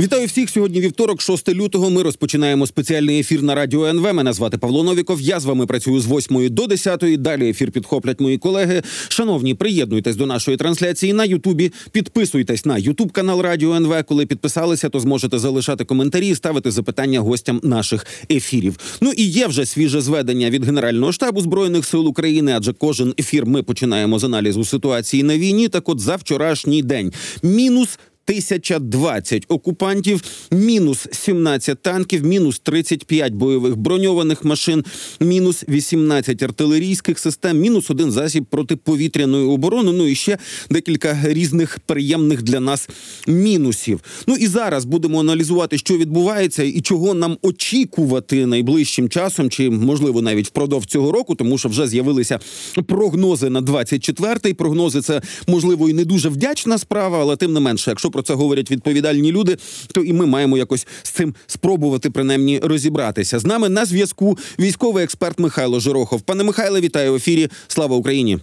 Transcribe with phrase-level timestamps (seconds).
[0.00, 0.80] Вітаю всіх сьогодні.
[0.80, 1.90] Вівторок, 6 лютого.
[1.90, 4.14] Ми розпочинаємо спеціальний ефір на радіо НВ.
[4.14, 5.20] Мене звати Павло Новіков.
[5.20, 7.22] Я з вами працюю з 8 до 10.
[7.22, 8.82] Далі ефір підхоплять мої колеги.
[9.08, 11.72] Шановні, приєднуйтесь до нашої трансляції на Ютубі.
[11.92, 14.04] Підписуйтесь на Ютуб канал Радіо НВ.
[14.08, 18.78] Коли підписалися, то зможете залишати коментарі і ставити запитання гостям наших ефірів.
[19.00, 22.54] Ну і є вже свіже зведення від Генерального штабу збройних сил України.
[22.56, 25.68] Адже кожен ефір ми починаємо з аналізу ситуації на війні.
[25.68, 27.98] Так, от за вчорашній день мінус.
[28.28, 34.84] 1020 окупантів, мінус 17 танків, мінус 35 бойових броньованих машин,
[35.20, 39.92] мінус 18 артилерійських систем, мінус один засіб протиповітряної оборони.
[39.92, 40.38] Ну і ще
[40.70, 42.88] декілька різних приємних для нас
[43.26, 44.00] мінусів.
[44.26, 50.22] Ну і зараз будемо аналізувати, що відбувається і чого нам очікувати найближчим часом, чи можливо
[50.22, 52.40] навіть впродовж цього року, тому що вже з'явилися
[52.86, 54.54] прогнози на 24-й.
[54.54, 58.34] Прогнози це можливо і не дуже вдячна справа, але тим не менше, якщо про це
[58.34, 59.56] говорять відповідальні люди,
[59.94, 63.38] то і ми маємо якось з цим спробувати принаймні розібратися.
[63.38, 66.22] З нами на зв'язку військовий експерт Михайло Жирохов.
[66.22, 67.48] Пане Михайле, вітаю в ефірі.
[67.66, 68.38] Слава Україні.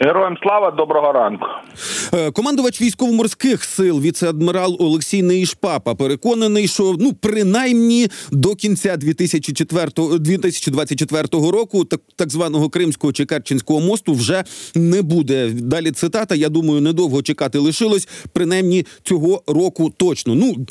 [0.00, 1.46] Героям слава, доброго ранку.
[2.14, 11.22] Е, командувач військово-морських сил, віце-адмірал Олексій Неїшпапа, переконаний, що ну принаймні до кінця 2004, 2024
[11.32, 15.50] року так, так званого Кримського чи Керченського мосту вже не буде.
[15.50, 16.34] Далі цитата.
[16.34, 18.08] Я думаю, недовго чекати лишилось.
[18.32, 20.34] Принаймні цього року точно.
[20.34, 20.66] Ну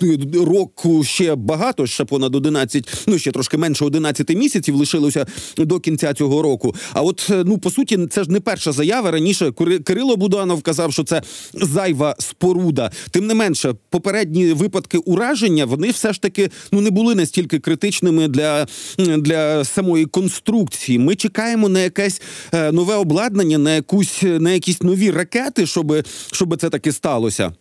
[0.45, 5.25] року ще багато, ще понад 11, ну ще трошки менше 11 місяців лишилося
[5.57, 6.75] до кінця цього року.
[6.93, 9.51] А от ну по суті, це ж не перша заява раніше
[9.83, 11.21] Кирило Буданов казав, що це
[11.53, 12.91] зайва споруда.
[13.11, 18.27] Тим не менше, попередні випадки ураження вони все ж таки ну не були настільки критичними
[18.27, 20.99] для, для самої конструкції.
[20.99, 22.21] Ми чекаємо на якесь
[22.53, 27.51] е, нове обладнання, на якусь на якісь нові ракети, щоб, щоб це таки сталося.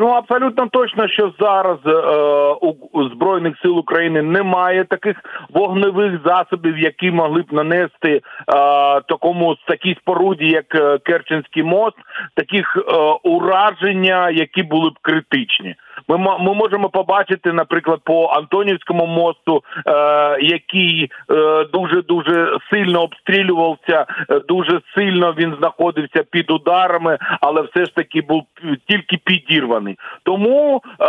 [0.00, 1.92] Ну абсолютно точно, що зараз е,
[2.92, 5.16] у збройних сил України немає таких
[5.50, 8.20] вогневих засобів, які могли б нанести е,
[9.00, 11.96] такому такій споруді, як е, Керченський мост,
[12.34, 12.82] таких е,
[13.22, 15.74] ураження, які були б критичні.
[16.08, 19.92] Ми ми можемо побачити, наприклад, по Антонівському мосту, е,
[20.40, 27.84] який е, дуже дуже сильно обстрілювався, е, дуже сильно він знаходився під ударами, але все
[27.84, 28.42] ж таки був
[28.88, 29.98] тільки підірваний.
[30.22, 31.06] Тому е,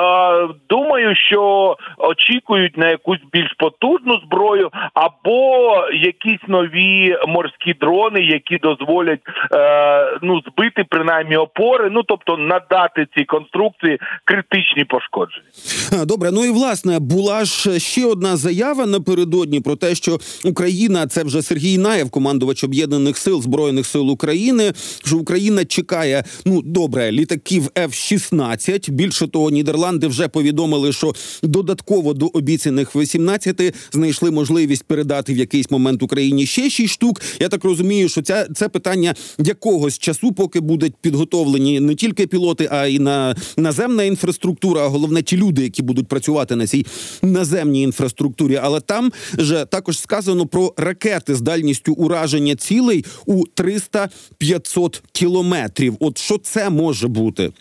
[0.70, 9.20] думаю, що очікують на якусь більш потужну зброю або якісь нові морські дрони, які дозволять
[9.56, 16.06] е, ну збити принаймні опори, ну тобто надати цій конструкції критичні пошкодження.
[16.06, 21.24] Добре, ну і власне була ж ще одна заява напередодні про те, що Україна це
[21.24, 24.74] вже Сергій Наєв, командувач об'єднаних сил збройних сил України.
[25.06, 28.92] Що Україна чекає ну добре літаків F-16.
[28.92, 35.72] Більше того, Нідерланди вже повідомили, що додатково до обіцяних 18 знайшли можливість передати в якийсь
[35.72, 37.22] момент Україні ще 6 штук.
[37.40, 42.68] Я так розумію, що ця це питання якогось часу, поки будуть підготовлені не тільки пілоти,
[42.72, 46.86] а й на наземна інфраструктура, а головне ті люди, які будуть працювати на цій
[47.22, 48.56] наземній інфраструктурі.
[48.56, 55.98] Але там же також сказано про ракети з дальністю ураження цілей у 300-500 кілометрів.
[56.00, 57.52] От що це може бути?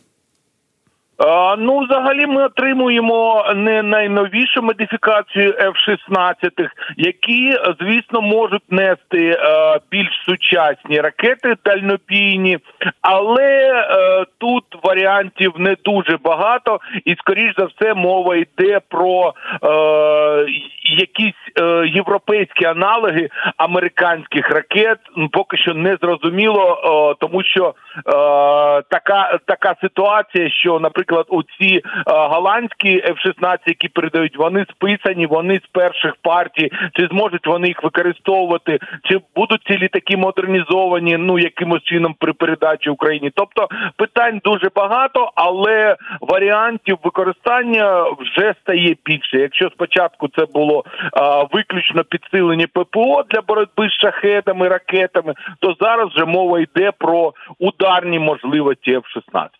[1.58, 11.00] Ну, взагалі, ми отримуємо не найновішу модифікацію F-16, які, звісно, можуть нести е, більш сучасні
[11.00, 12.58] ракети дальнобійні,
[13.00, 20.46] але е, тут варіантів не дуже багато, і скоріш за все мова йде про е,
[20.82, 21.34] якісь
[21.94, 24.98] європейські аналоги американських ракет.
[25.32, 27.74] Поки що не зрозуміло, тому що
[28.90, 35.60] така така ситуація, що, наприклад, у ці е, голландські F-16, які передають, вони списані, вони
[35.64, 41.82] з перших партій, чи зможуть вони їх використовувати, чи будуть ці літаки модернізовані, ну якимось
[41.82, 43.30] чином при передачі Україні.
[43.34, 49.38] Тобто питань дуже багато, але варіантів використання вже стає більше.
[49.38, 56.08] Якщо спочатку це було а, виключно підсилені ППО для боротьби з шахетами, ракетами, то зараз
[56.08, 59.59] вже мова йде про ударні можливості F-16.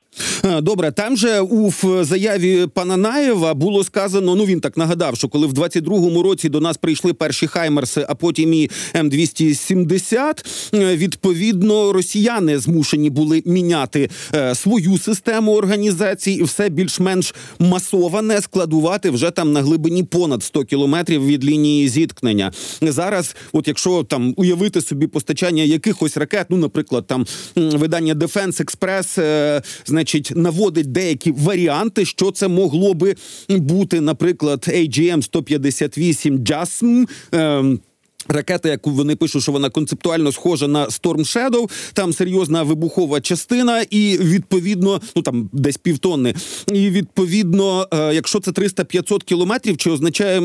[0.62, 1.73] Добре, там же у
[2.05, 4.35] заяві пана Наєва було сказано.
[4.35, 8.15] Ну він так нагадав, що коли в 22-му році до нас прийшли перші хаймерси, а
[8.15, 17.35] потім і М270, відповідно, росіяни змушені були міняти е, свою систему організації і все більш-менш
[17.59, 22.53] масоване складувати вже там на глибині понад 100 кілометрів від лінії зіткнення.
[22.83, 27.27] Зараз, от якщо там уявити собі постачання якихось ракет, ну наприклад, там
[27.57, 29.62] видання Defense Express, е,
[30.00, 33.14] значить, наводить деякі варіанти, що це могло би
[33.49, 37.81] бути, наприклад, AGM 158 JASM, ем,
[38.29, 43.82] Ракета, яку вони пишуть, що вона концептуально схожа на Storm Shadow, там серйозна вибухова частина,
[43.91, 46.35] і відповідно, ну там десь півтонни.
[46.73, 50.43] І відповідно, е, якщо це 300-500 кілометрів, чи означає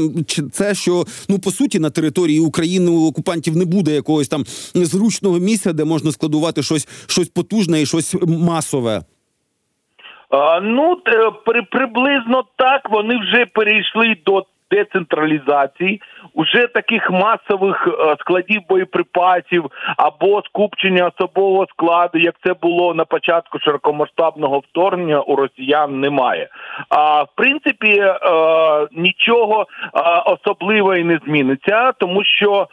[0.51, 5.39] це, що ну по суті на території України у окупантів не буде якогось там зручного
[5.39, 9.03] місця, де можна складувати щось, щось потужне і щось масове.
[10.61, 11.01] Ну
[11.45, 16.01] при, приблизно так вони вже перейшли до децентралізації,
[16.33, 19.65] уже таких масових е, складів боєприпасів
[19.97, 26.47] або скупчення особового складу, як це було на початку широкомасштабного вторгнення, у росіян немає.
[26.89, 28.17] А в принципі е,
[28.91, 32.67] нічого е, особливого і не зміниться, тому що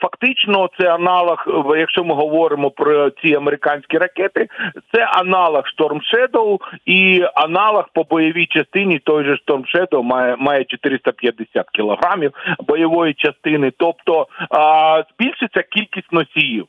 [0.00, 1.44] фактично це аналог,
[1.78, 4.48] якщо ми говоримо про ці американські ракети,
[4.94, 10.64] це аналог Storm Shadow і аналог по бойовій частині той же Storm Shadow має має
[10.64, 12.32] 450 кілограмів
[12.66, 16.66] бойової частини, тобто а, збільшиться кількість носіїв.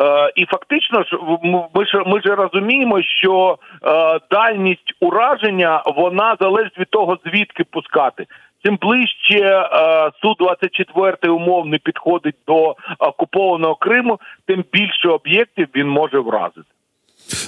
[0.00, 1.18] Е, і фактично ж
[1.74, 8.26] ми ж ми ж розуміємо, що е, дальність ураження вона залежить від того, звідки пускати.
[8.64, 16.18] Чим ближче е, су 24 умовно підходить до окупованого Криму, тим більше об'єктів він може
[16.18, 16.75] вразити.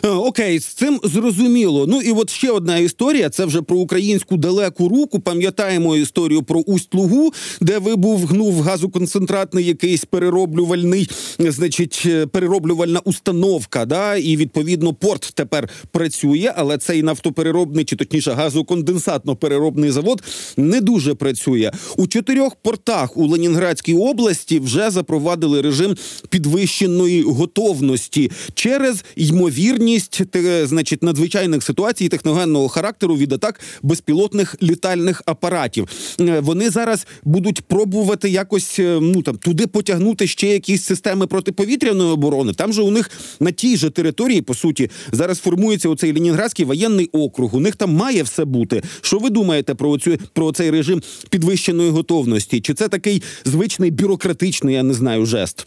[0.05, 1.87] Е, окей, з цим зрозуміло.
[1.89, 3.31] Ну і от ще одна історія.
[3.31, 5.21] Це вже про українську далеку руку.
[5.21, 13.85] Пам'ятаємо історію про Усть-Лугу, де вибухнув газоконцентратний якийсь перероблювальний, значить, е, перероблювальна установка.
[13.85, 20.23] Да, і відповідно порт тепер працює, але цей нафтопереробний, чи точніше газоконденсатно-переробний завод
[20.57, 21.71] не дуже працює.
[21.97, 25.97] У чотирьох портах у Ленінградській області вже запровадили режим
[26.29, 35.89] підвищеної готовності через ймовірність ймовірність значить надзвичайних ситуацій техногенного характеру від атак безпілотних літальних апаратів.
[36.21, 42.11] Е, вони зараз будуть пробувати якось е, ну там туди потягнути ще якісь системи протиповітряної
[42.11, 42.53] оборони.
[42.53, 47.09] Там же у них на тій же території, по суті, зараз формується оцей Ленінградський воєнний
[47.13, 47.55] округ.
[47.55, 48.83] У них там має все бути.
[49.03, 52.61] Що ви думаєте про цю про цей режим підвищеної готовності?
[52.61, 55.67] Чи це такий звичний бюрократичний, я не знаю, жест?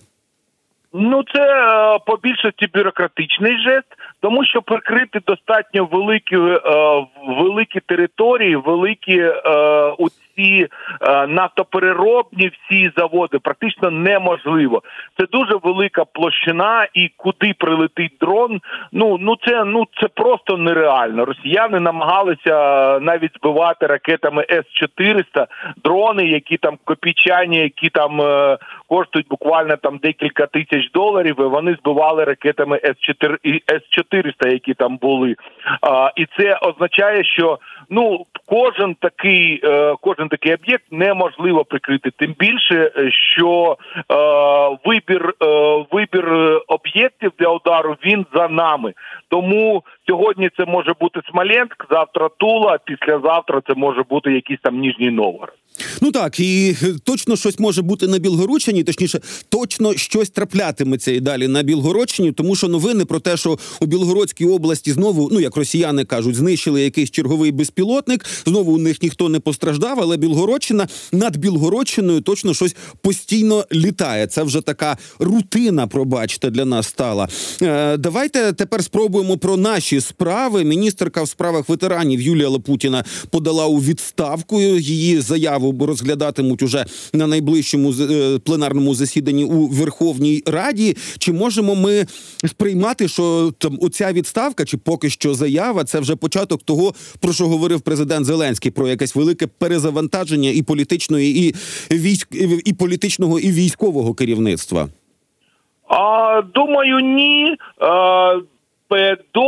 [0.94, 3.88] Ну, це е, по більшості бюрократичний жест,
[4.22, 6.60] тому що прикрити достатньо великі е,
[7.28, 9.32] великі території, великі е,
[9.98, 10.68] у ці
[11.02, 14.82] е, нафтопереробні всі заводи практично неможливо.
[15.20, 18.60] Це дуже велика площина, і куди прилетить дрон.
[18.92, 21.26] Ну ну це ну це просто нереально.
[21.26, 25.48] Росіяни намагалися навіть збивати ракетами С 400
[25.84, 28.58] дрони, які там копійчані, які там е,
[28.92, 31.36] коштують буквально там декілька тисяч доларів.
[31.40, 33.38] і Вони збивали ракетами С 4
[33.70, 35.36] С 400 які там були.
[35.82, 37.60] А, І це означає, що
[37.90, 42.12] ну кожен такий, е, кожен такий об'єкт неможливо прикрити.
[42.12, 44.16] Тим більше, е, що е,
[44.86, 45.46] вибір е,
[45.92, 48.94] вибір об'єктів для удару він за нами.
[49.30, 55.12] Тому сьогодні це може бути Смоленськ, завтра Тула, післязавтра це може бути якийсь там Ніжній
[55.12, 55.61] Новгород.
[56.02, 59.20] Ну так і точно щось може бути на Білгородщині, точніше,
[59.50, 64.46] точно щось траплятиметься і далі на Білгородщині, тому що новини про те, що у Білгородській
[64.46, 68.26] області знову, ну як росіяни кажуть, знищили якийсь черговий безпілотник.
[68.46, 74.28] Знову у них ніхто не постраждав, але Білгородщина над Білгородщиною точно щось постійно літає.
[74.28, 77.28] Це вже така рутина, пробачте, для нас стала.
[77.62, 80.64] Е, Давайте тепер спробуємо про наші справи.
[80.64, 87.94] Міністерка в справах ветеранів Юлія Лапутіна подала у відставку її заяву розглядатимуть уже на найближчому
[87.94, 90.98] е, пленарному засіданні у Верховній Раді.
[91.20, 92.06] Чи можемо ми
[92.46, 97.48] сприймати, що там оця відставка, чи поки що заява, це вже початок того, про що
[97.48, 101.56] говорив президент Зеленський, про якесь велике перезавантаження і політичної, і
[101.96, 102.28] військ
[102.66, 104.88] і політичного, і військового керівництва?
[105.88, 107.56] А думаю, ні.
[107.80, 108.42] А...
[109.34, 109.46] До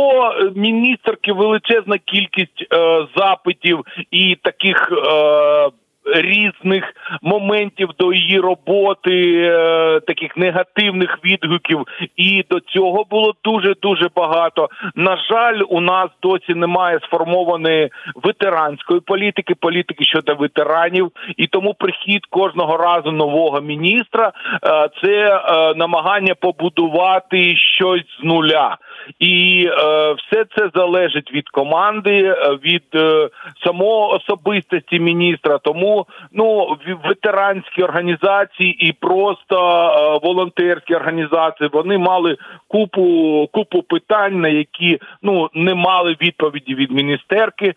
[0.54, 5.70] міністерки величезна кількість е, запитів і таких е,
[6.06, 6.84] різних
[7.22, 11.80] моментів до її роботи, е, таких негативних відгуків,
[12.16, 14.68] і до цього було дуже дуже багато.
[14.94, 22.26] На жаль, у нас досі немає сформованої ветеранської політики, політики щодо ветеранів, і тому прихід
[22.30, 28.76] кожного разу нового міністра е, це е, намагання побудувати щось з нуля.
[29.18, 32.34] І е, все це залежить від команди,
[32.64, 33.28] від е,
[33.64, 35.58] самого особистості міністра.
[35.58, 41.70] Тому ну ветеранські організації і просто е, волонтерські організації.
[41.72, 42.36] Вони мали
[42.68, 47.74] купу купу питань, на які ну не мали відповіді від міністерки, е,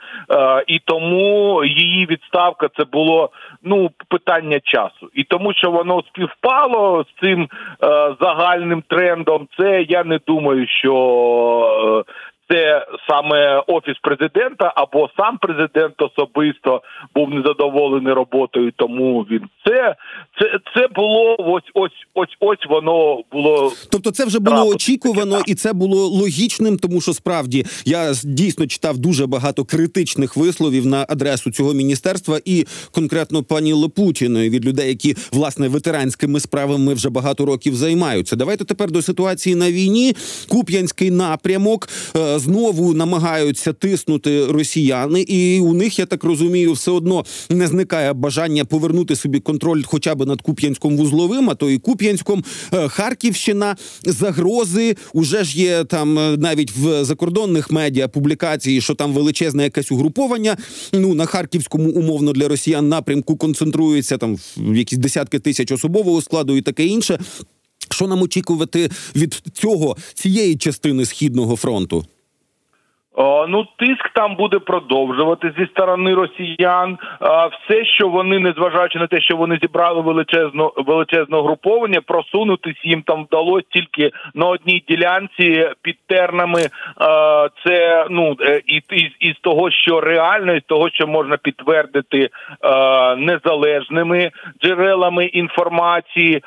[0.67, 3.29] і тому її відставка це було
[3.63, 5.09] ну питання часу.
[5.13, 7.47] І тому, що воно співпало з цим е,
[8.21, 11.16] загальним трендом, це я не думаю, що.
[11.17, 12.03] o
[12.49, 16.81] це саме офіс президента або сам президент особисто
[17.15, 18.71] був незадоволений роботою.
[18.75, 19.95] Тому він це
[20.39, 23.71] це, це було ось ось ось ось воно було.
[23.91, 28.97] Тобто, це вже було очікувано, і це було логічним, тому що справді я дійсно читав
[28.97, 35.15] дуже багато критичних висловів на адресу цього міністерства і конкретно пані Лопутіної від людей, які
[35.31, 38.35] власне ветеранськими справами вже багато років займаються.
[38.35, 40.15] Давайте тепер до ситуації на війні.
[40.47, 47.25] Куп'янський напрямок е, знову намагаються тиснути росіяни, і у них я так розумію, все одно
[47.49, 52.43] не зникає бажання повернути собі контроль, хоча б над Куп'янськом вузловим, а то і Куп'янськом,
[52.73, 54.95] Е, Харківщина, загрози.
[55.13, 60.57] Уже ж є там е, навіть в закордонних медіа публікації, що там величезне якесь угруповання.
[60.93, 66.57] Ну на харківському умовно для росіян напрямку концентрується там в якісь десятки тисяч особового складу
[66.57, 67.19] і таке інше.
[67.91, 72.05] Що нам очікувати від цього цієї частини східного фронту?
[73.19, 76.97] О, ну, тиск там буде продовжувати зі сторони росіян.
[77.19, 83.01] А, все, що вони, незважаючи на те, що вони зібрали величезну величезне груповання, просунутись їм
[83.01, 86.61] там вдалося тільки на одній ділянці під тернами.
[87.65, 88.81] Це ну е, і
[89.19, 92.29] із того, що реально, із того, що можна підтвердити
[93.17, 94.31] незалежними
[94.61, 96.41] джерелами інформації.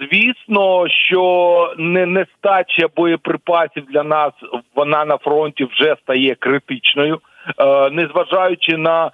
[0.00, 4.32] Звісно, що не нестача боєприпасів для нас
[4.74, 7.20] вона на фронті вже стає критичною.
[7.58, 9.10] Е, Незважаючи на е,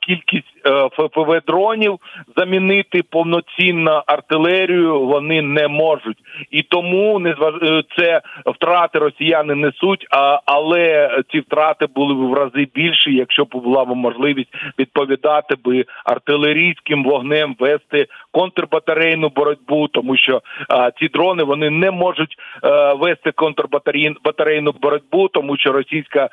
[0.00, 0.55] кількість
[0.92, 1.98] ФПВ дронів,
[2.36, 6.18] замінити повноцінно артилерію вони не можуть,
[6.50, 7.54] і тому незваж...
[7.62, 10.06] е, це втрати росіяни несуть.
[10.10, 15.54] А але ці втрати були б в рази більші, якщо б була б можливість відповідати
[15.64, 22.94] би артилерійським вогнем, вести контрбатарейну боротьбу, тому що а, ці дрони вони не можуть е,
[22.94, 26.28] вести контрбатарейну боротьбу, тому що російська е,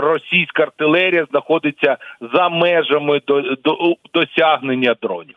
[0.00, 1.96] російська артилерія знаходиться
[2.34, 5.36] за межами до, до досягнення дронів.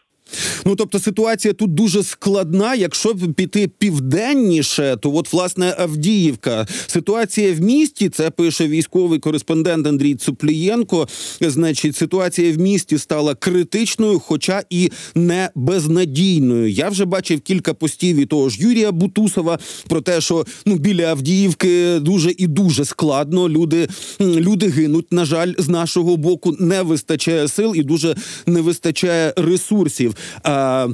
[0.65, 2.75] Ну тобто ситуація тут дуже складна.
[2.75, 6.67] Якщо піти південніше, то от власне Авдіївка.
[6.87, 11.07] Ситуація в місті це пише військовий кореспондент Андрій Цуплієнко.
[11.41, 16.69] Значить, ситуація в місті стала критичною, хоча і не безнадійною.
[16.69, 21.05] Я вже бачив кілька постів і того ж Юрія Бутусова про те, що ну біля
[21.05, 23.49] Авдіївки дуже і дуже складно.
[23.49, 23.87] Люди,
[24.19, 25.11] люди гинуть.
[25.11, 28.15] На жаль, з нашого боку не вистачає сил і дуже
[28.45, 30.15] не вистачає ресурсів.
[30.51, 30.87] А,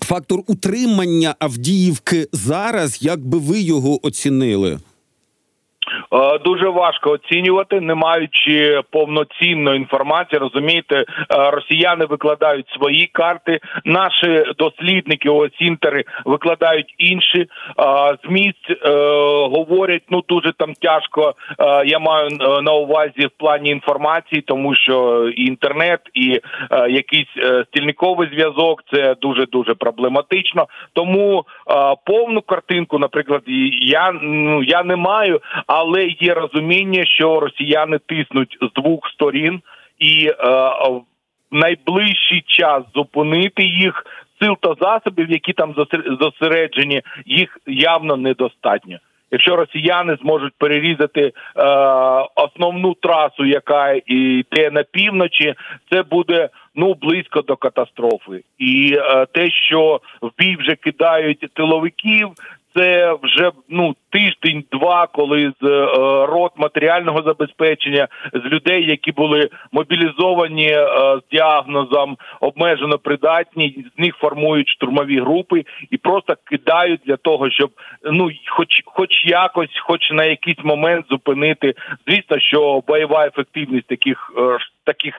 [0.00, 4.78] фактор утримання Авдіївки зараз, як би ви його оцінили?
[6.12, 10.38] Е, Дуже важко оцінювати, не маючи повноцінної інформації.
[10.38, 11.04] Розумієте, е,
[11.50, 13.60] росіяни викладають свої карти.
[13.84, 17.46] Наші дослідники, ось інтери, викладають інші.
[17.76, 18.90] А З е,
[19.56, 21.34] говорять ну дуже там тяжко.
[21.58, 26.40] е, Я маю е, на увазі в плані інформації, тому що і інтернет, і
[26.70, 30.66] е, якийсь е, стільниковий зв'язок це дуже дуже проблематично.
[30.92, 33.42] Тому е, повну картинку, наприклад,
[33.82, 39.60] я ну я не маю, але є розуміння, що росіяни тиснуть з двох сторін,
[39.98, 40.34] і е,
[40.88, 41.02] в
[41.50, 44.06] найближчий час зупинити їх
[44.40, 45.74] сил та засобів, які там
[46.20, 48.98] зосереджені, їх явно недостатньо.
[49.30, 51.32] Якщо росіяни зможуть перерізати е,
[52.34, 55.54] основну трасу, яка йде на півночі,
[55.90, 58.44] це буде ну близько до катастрофи.
[58.58, 62.28] І е, те, що в бій вже кидають тиловиків,
[62.76, 65.86] це вже ну тиждень-два, коли з е,
[66.26, 70.86] рот матеріального забезпечення з людей, які були мобілізовані е,
[71.18, 77.70] з діагнозом обмежено придатні, з них формують штурмові групи і просто кидають для того, щоб
[78.12, 81.74] ну хоч, хоч якось, хоч на якийсь момент зупинити.
[82.06, 85.14] Звісно, що бойова ефективність таких е, таких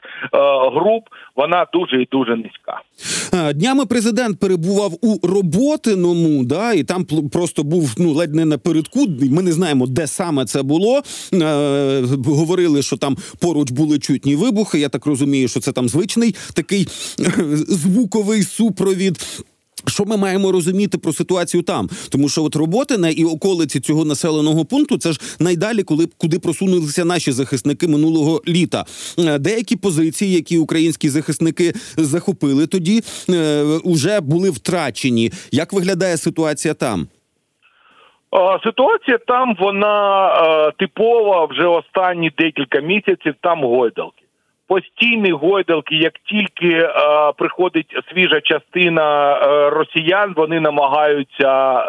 [0.75, 1.03] груп
[1.35, 2.81] вона дуже і дуже низька.
[3.53, 8.45] Днями президент перебував у роботиному, да, і там просто був ну ледь не
[8.83, 9.35] напередку.
[9.35, 11.03] Ми не знаємо, де саме це було.
[11.33, 14.79] Е, говорили, що там поруч були чутні вибухи.
[14.79, 16.87] Я так розумію, що це там звичний такий
[17.67, 19.43] звуковий супровід.
[19.87, 21.89] Що ми маємо розуміти про ситуацію там?
[22.09, 27.05] Тому що от роботине і околиці цього населеного пункту це ж найдалі, коли куди просунулися
[27.05, 28.85] наші захисники минулого літа.
[29.19, 35.31] Е, Деякі позиції, які українські захисники захопили тоді, е, уже були втрачені.
[35.51, 37.07] Як виглядає ситуація там?
[38.63, 43.35] Ситуація там вона типова вже останні декілька місяців.
[43.41, 44.23] Там гойдалки.
[44.67, 46.89] Постійні гойдалки, як тільки
[47.37, 51.83] приходить свіжа частина росіян, вони намагаються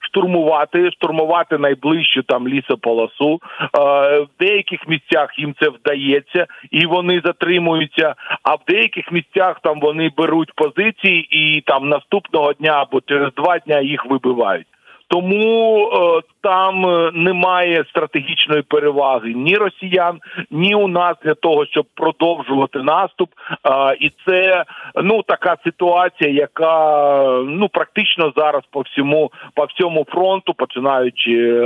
[0.00, 3.40] штурмувати, штурмувати найближчу там лісополосу.
[3.72, 8.14] В деяких місцях їм це вдається, і вони затримуються.
[8.42, 13.58] А в деяких місцях там вони беруть позиції, і там наступного дня або через два
[13.58, 14.66] дня їх вибивають.
[15.08, 20.18] Тому е, там е, немає стратегічної переваги ні росіян,
[20.50, 23.30] ні у нас для того, щоб продовжувати наступ.
[23.30, 24.64] Е, і це
[25.02, 31.60] ну така ситуація, яка ну практично зараз по всьому по всьому фронту, починаючи е,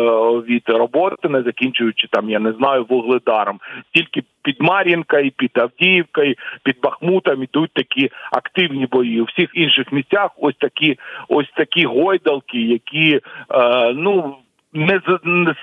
[0.48, 3.60] від роботи, не закінчуючи там, я не знаю, вугледаром.
[3.94, 9.20] Тільки під Мар'їнкою, під Авдіївкою, під Бахмутом ідуть такі активні бої.
[9.20, 10.98] У всіх інших місцях ось такі
[11.28, 14.36] ось такі гойдалки, які е, ну.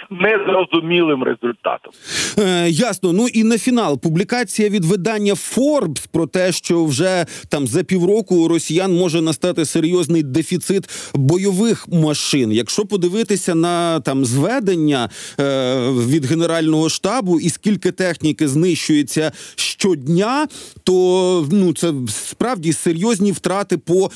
[0.09, 1.93] Незрозумілим результатом.
[2.39, 3.13] Е, ясно.
[3.13, 8.35] Ну і на фінал публікація від видання Forbes про те, що вже там за півроку
[8.35, 12.51] у росіян може настати серйозний дефіцит бойових машин.
[12.51, 20.47] Якщо подивитися на там зведення е, від генерального штабу і скільки техніки знищується щодня,
[20.83, 24.11] то ну це справді серйозні втрати по,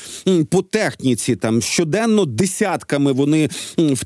[0.50, 1.36] по техніці.
[1.36, 3.48] Там щоденно десятками вони
[3.78, 3.96] м,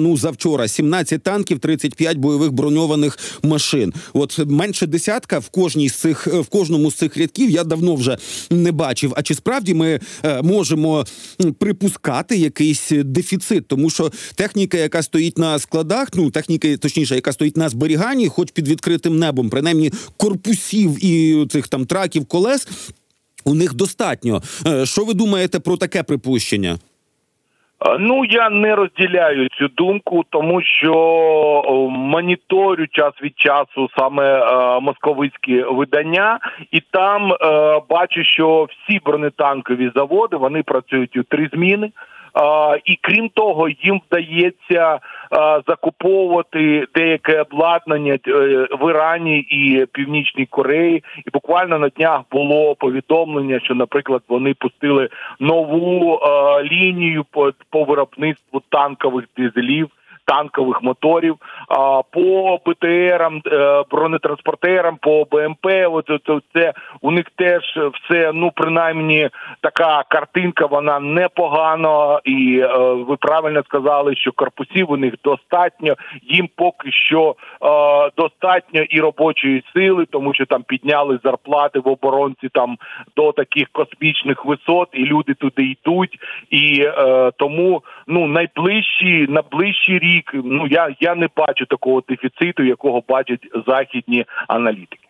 [0.00, 3.92] Ну завчора 17 танків, 35 бойових броньованих машин.
[4.12, 8.18] От менше десятка в кожній з цих в кожному з цих рядків я давно вже
[8.50, 9.12] не бачив.
[9.16, 11.04] А чи справді ми е, можемо
[11.58, 13.68] припускати якийсь дефіцит?
[13.68, 18.50] Тому що техніка, яка стоїть на складах, ну техніка, точніше, яка стоїть на зберіганні, хоч
[18.50, 22.68] під відкритим небом, принаймні корпусів і цих там траків колес.
[23.44, 24.42] У них достатньо.
[24.66, 26.78] Е, Що ви думаєте про таке припущення?
[27.86, 30.92] Е, Ну я не розділяю цю думку, тому що
[31.90, 36.38] моніторю час від часу саме е, московицькі видання,
[36.70, 37.36] і там е,
[37.88, 41.90] бачу, що всі бронетанкові заводи вони працюють у три зміни.
[42.84, 44.98] І крім того, їм вдається
[45.66, 48.38] закуповувати деяке обладнання е,
[48.80, 51.04] в Ірані і Північній Кореї.
[51.26, 55.08] І буквально на днях було повідомлення, що, наприклад, вони пустили
[55.40, 56.20] нову
[56.64, 57.24] лінію
[57.70, 59.90] по виробництву танкових дизелів.
[60.26, 61.36] Танкових моторів
[61.68, 65.66] а, по БТРам, е, бронетранспортерам, по БМП.
[65.90, 67.62] От, от це у них теж
[67.94, 74.96] все, ну принаймні, така картинка, вона непогана, і е, ви правильно сказали, що корпусів у
[74.96, 75.94] них достатньо.
[76.22, 82.48] Їм поки що е, достатньо і робочої сили, тому що там підняли зарплати в оборонці
[82.52, 82.76] там
[83.16, 86.18] до таких космічних висот, і люди туди йдуть.
[86.50, 86.88] І
[87.36, 90.30] тому ну найближчі на ближчий рік.
[90.34, 95.05] Ну я, я не бачу такого дефіциту, якого бачать західні аналітики.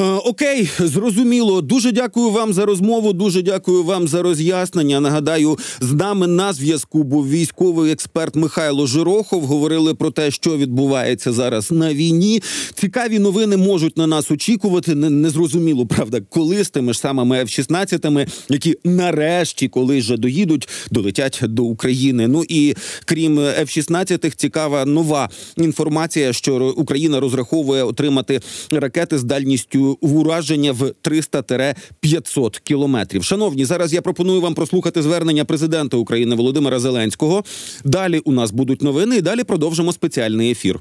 [0.00, 1.60] Е, Окей, зрозуміло.
[1.60, 3.12] Дуже дякую вам за розмову.
[3.12, 5.00] Дуже дякую вам за роз'яснення.
[5.00, 9.44] Нагадаю, з нами на зв'язку був військовий експерт Михайло Жирохов.
[9.44, 12.42] Говорили про те, що відбувається зараз на війні.
[12.74, 14.94] Цікаві новини можуть на нас очікувати.
[14.94, 20.68] Не, не зрозуміло, правда, коли з тими ж самими F-16, які нарешті, коли вже доїдуть,
[20.90, 22.28] долетять до України.
[22.28, 30.72] Ну і крім F-16, цікава нова інформація, що Україна розраховує отримати ракети з дальністю ураження
[30.72, 33.24] в 300-500 кілометрів.
[33.24, 37.44] Шановні, зараз я пропоную вам прослухати звернення президента України Володимира Зеленського.
[37.84, 40.80] Далі у нас будуть новини, і далі продовжимо спеціальний ефір.